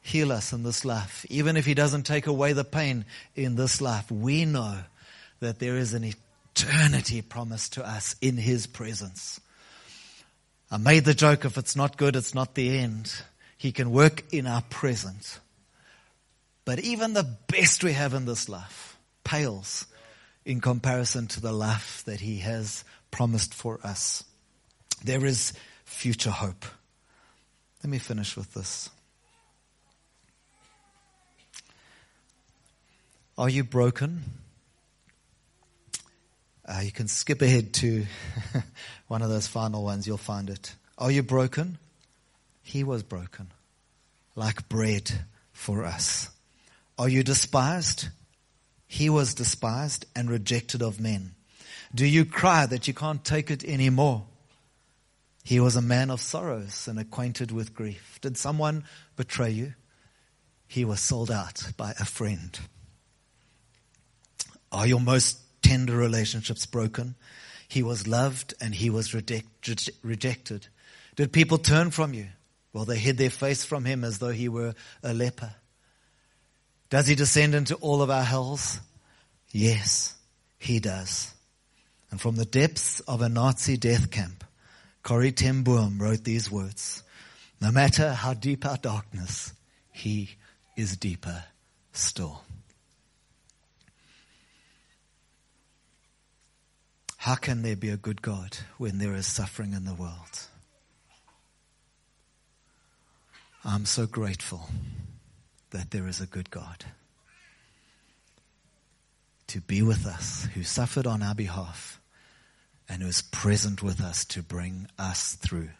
[0.00, 3.04] heal us in this life, even if He doesn't take away the pain
[3.36, 4.78] in this life, we know
[5.40, 6.10] that there is an
[6.54, 9.40] eternity promised to us in His presence.
[10.70, 13.12] I made the joke if it's not good, it's not the end.
[13.58, 15.38] He can work in our present.
[16.64, 19.84] But even the best we have in this life pales
[20.46, 24.24] in comparison to the life that He has promised for us.
[25.04, 25.52] There is
[25.84, 26.64] future hope.
[27.82, 28.90] Let me finish with this.
[33.36, 34.22] Are you broken?
[36.66, 38.04] Uh, you can skip ahead to
[39.08, 40.74] one of those final ones, you'll find it.
[40.98, 41.78] Are you broken?
[42.62, 43.52] He was broken,
[44.34, 45.10] like bread
[45.52, 46.30] for us.
[46.98, 48.08] Are you despised?
[48.88, 51.34] He was despised and rejected of men.
[51.94, 54.26] Do you cry that you can't take it anymore?
[55.48, 58.18] He was a man of sorrows and acquainted with grief.
[58.20, 58.84] Did someone
[59.16, 59.72] betray you?
[60.66, 62.60] He was sold out by a friend.
[64.70, 67.14] Are your most tender relationships broken?
[67.66, 70.66] He was loved and he was reject, rejected.
[71.16, 72.26] Did people turn from you?
[72.74, 75.54] Well, they hid their face from him as though he were a leper.
[76.90, 78.80] Does he descend into all of our hells?
[79.50, 80.14] Yes,
[80.58, 81.32] he does.
[82.10, 84.44] And from the depths of a Nazi death camp,
[85.08, 87.02] Corrie ten Boom wrote these words.
[87.62, 89.54] No matter how deep our darkness,
[89.90, 90.36] he
[90.76, 91.44] is deeper
[91.94, 92.42] still.
[97.16, 100.46] How can there be a good God when there is suffering in the world?
[103.64, 104.68] I'm so grateful
[105.70, 106.84] that there is a good God
[109.46, 111.97] to be with us, who suffered on our behalf
[112.88, 115.70] and who is present with us to bring us through.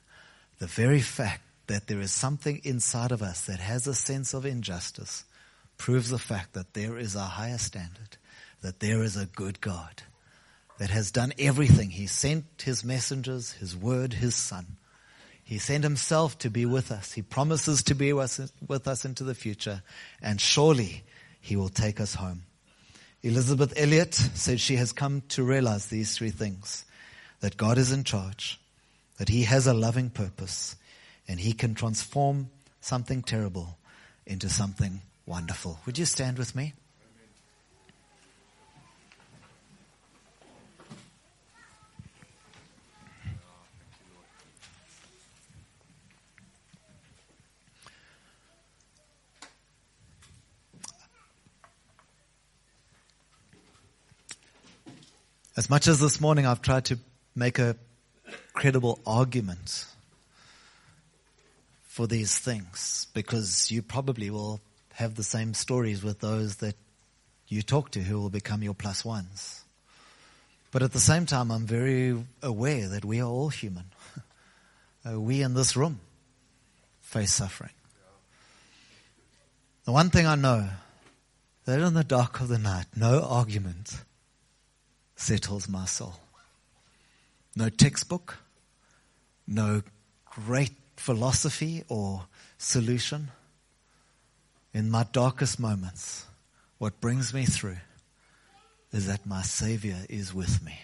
[0.58, 4.44] The very fact that there is something inside of us that has a sense of
[4.44, 5.24] injustice
[5.76, 8.16] proves the fact that there is a higher standard,
[8.62, 10.02] that there is a good God
[10.78, 11.90] that has done everything.
[11.90, 14.76] He sent his messengers, his word, his son.
[15.44, 17.12] He sent himself to be with us.
[17.12, 19.82] He promises to be with us into the future,
[20.20, 21.04] and surely
[21.40, 22.42] he will take us home.
[23.22, 26.84] Elisabeth Elliot said she has come to realize these three things
[27.40, 28.58] that God is in charge,
[29.18, 30.76] that He has a loving purpose,
[31.26, 33.78] and He can transform something terrible
[34.26, 35.78] into something wonderful.
[35.86, 36.74] Would you stand with me?
[55.56, 56.98] As much as this morning I've tried to
[57.38, 57.76] make a
[58.52, 59.86] credible argument
[61.86, 64.60] for these things because you probably will
[64.94, 66.74] have the same stories with those that
[67.46, 69.64] you talk to who will become your plus ones.
[70.70, 73.84] But at the same time, I'm very aware that we are all human.
[75.08, 76.00] Uh, we in this room
[77.00, 77.70] face suffering.
[79.84, 80.68] The one thing I know,
[81.66, 83.94] that in the dark of the night, no argument
[85.14, 86.16] settles my soul.
[87.58, 88.38] No textbook,
[89.44, 89.82] no
[90.26, 93.32] great philosophy or solution.
[94.72, 96.24] In my darkest moments,
[96.78, 97.78] what brings me through
[98.92, 100.78] is that my Savior is with me.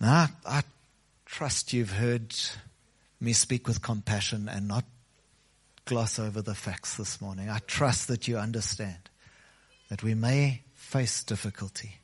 [0.00, 0.62] Now, I
[1.24, 2.34] trust you've heard
[3.20, 4.84] me speak with compassion and not
[5.84, 7.48] gloss over the facts this morning.
[7.48, 9.08] I trust that you understand
[9.88, 11.98] that we may face difficulty,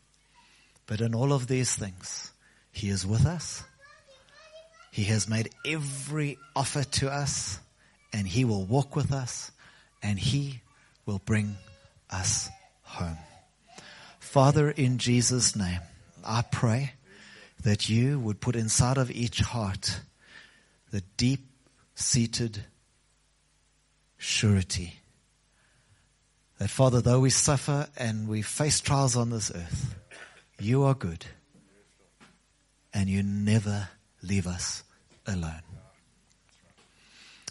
[0.90, 2.32] but in all of these things,
[2.72, 3.62] He is with us.
[4.90, 7.60] He has made every offer to us,
[8.12, 9.52] and He will walk with us,
[10.02, 10.62] and He
[11.06, 11.54] will bring
[12.10, 12.50] us
[12.82, 13.18] home.
[14.18, 15.78] Father, in Jesus' name,
[16.26, 16.94] I pray
[17.62, 20.00] that you would put inside of each heart
[20.90, 21.46] the deep
[21.94, 22.64] seated
[24.18, 24.94] surety
[26.58, 29.94] that, Father, though we suffer and we face trials on this earth,
[30.60, 31.26] you are good
[32.92, 33.88] and you never
[34.22, 34.82] leave us
[35.26, 35.62] alone.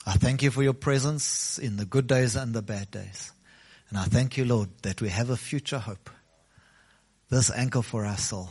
[0.05, 3.31] I thank you for your presence in the good days and the bad days.
[3.89, 6.09] And I thank you, Lord, that we have a future hope.
[7.29, 8.49] This anchor for our soul,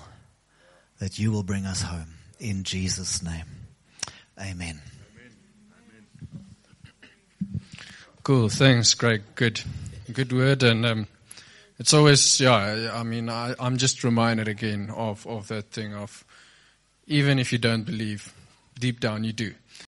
[1.00, 2.14] that you will bring us home.
[2.38, 3.44] In Jesus' name.
[4.40, 4.80] Amen.
[8.22, 8.48] Cool.
[8.48, 9.22] Thanks, Greg.
[9.34, 9.62] Good,
[10.12, 10.62] good word.
[10.62, 11.06] And um,
[11.78, 12.90] it's always, yeah.
[12.94, 16.24] I mean, I, I'm just reminded again of of that thing of
[17.06, 18.34] even if you don't believe,
[18.78, 19.54] deep down you do.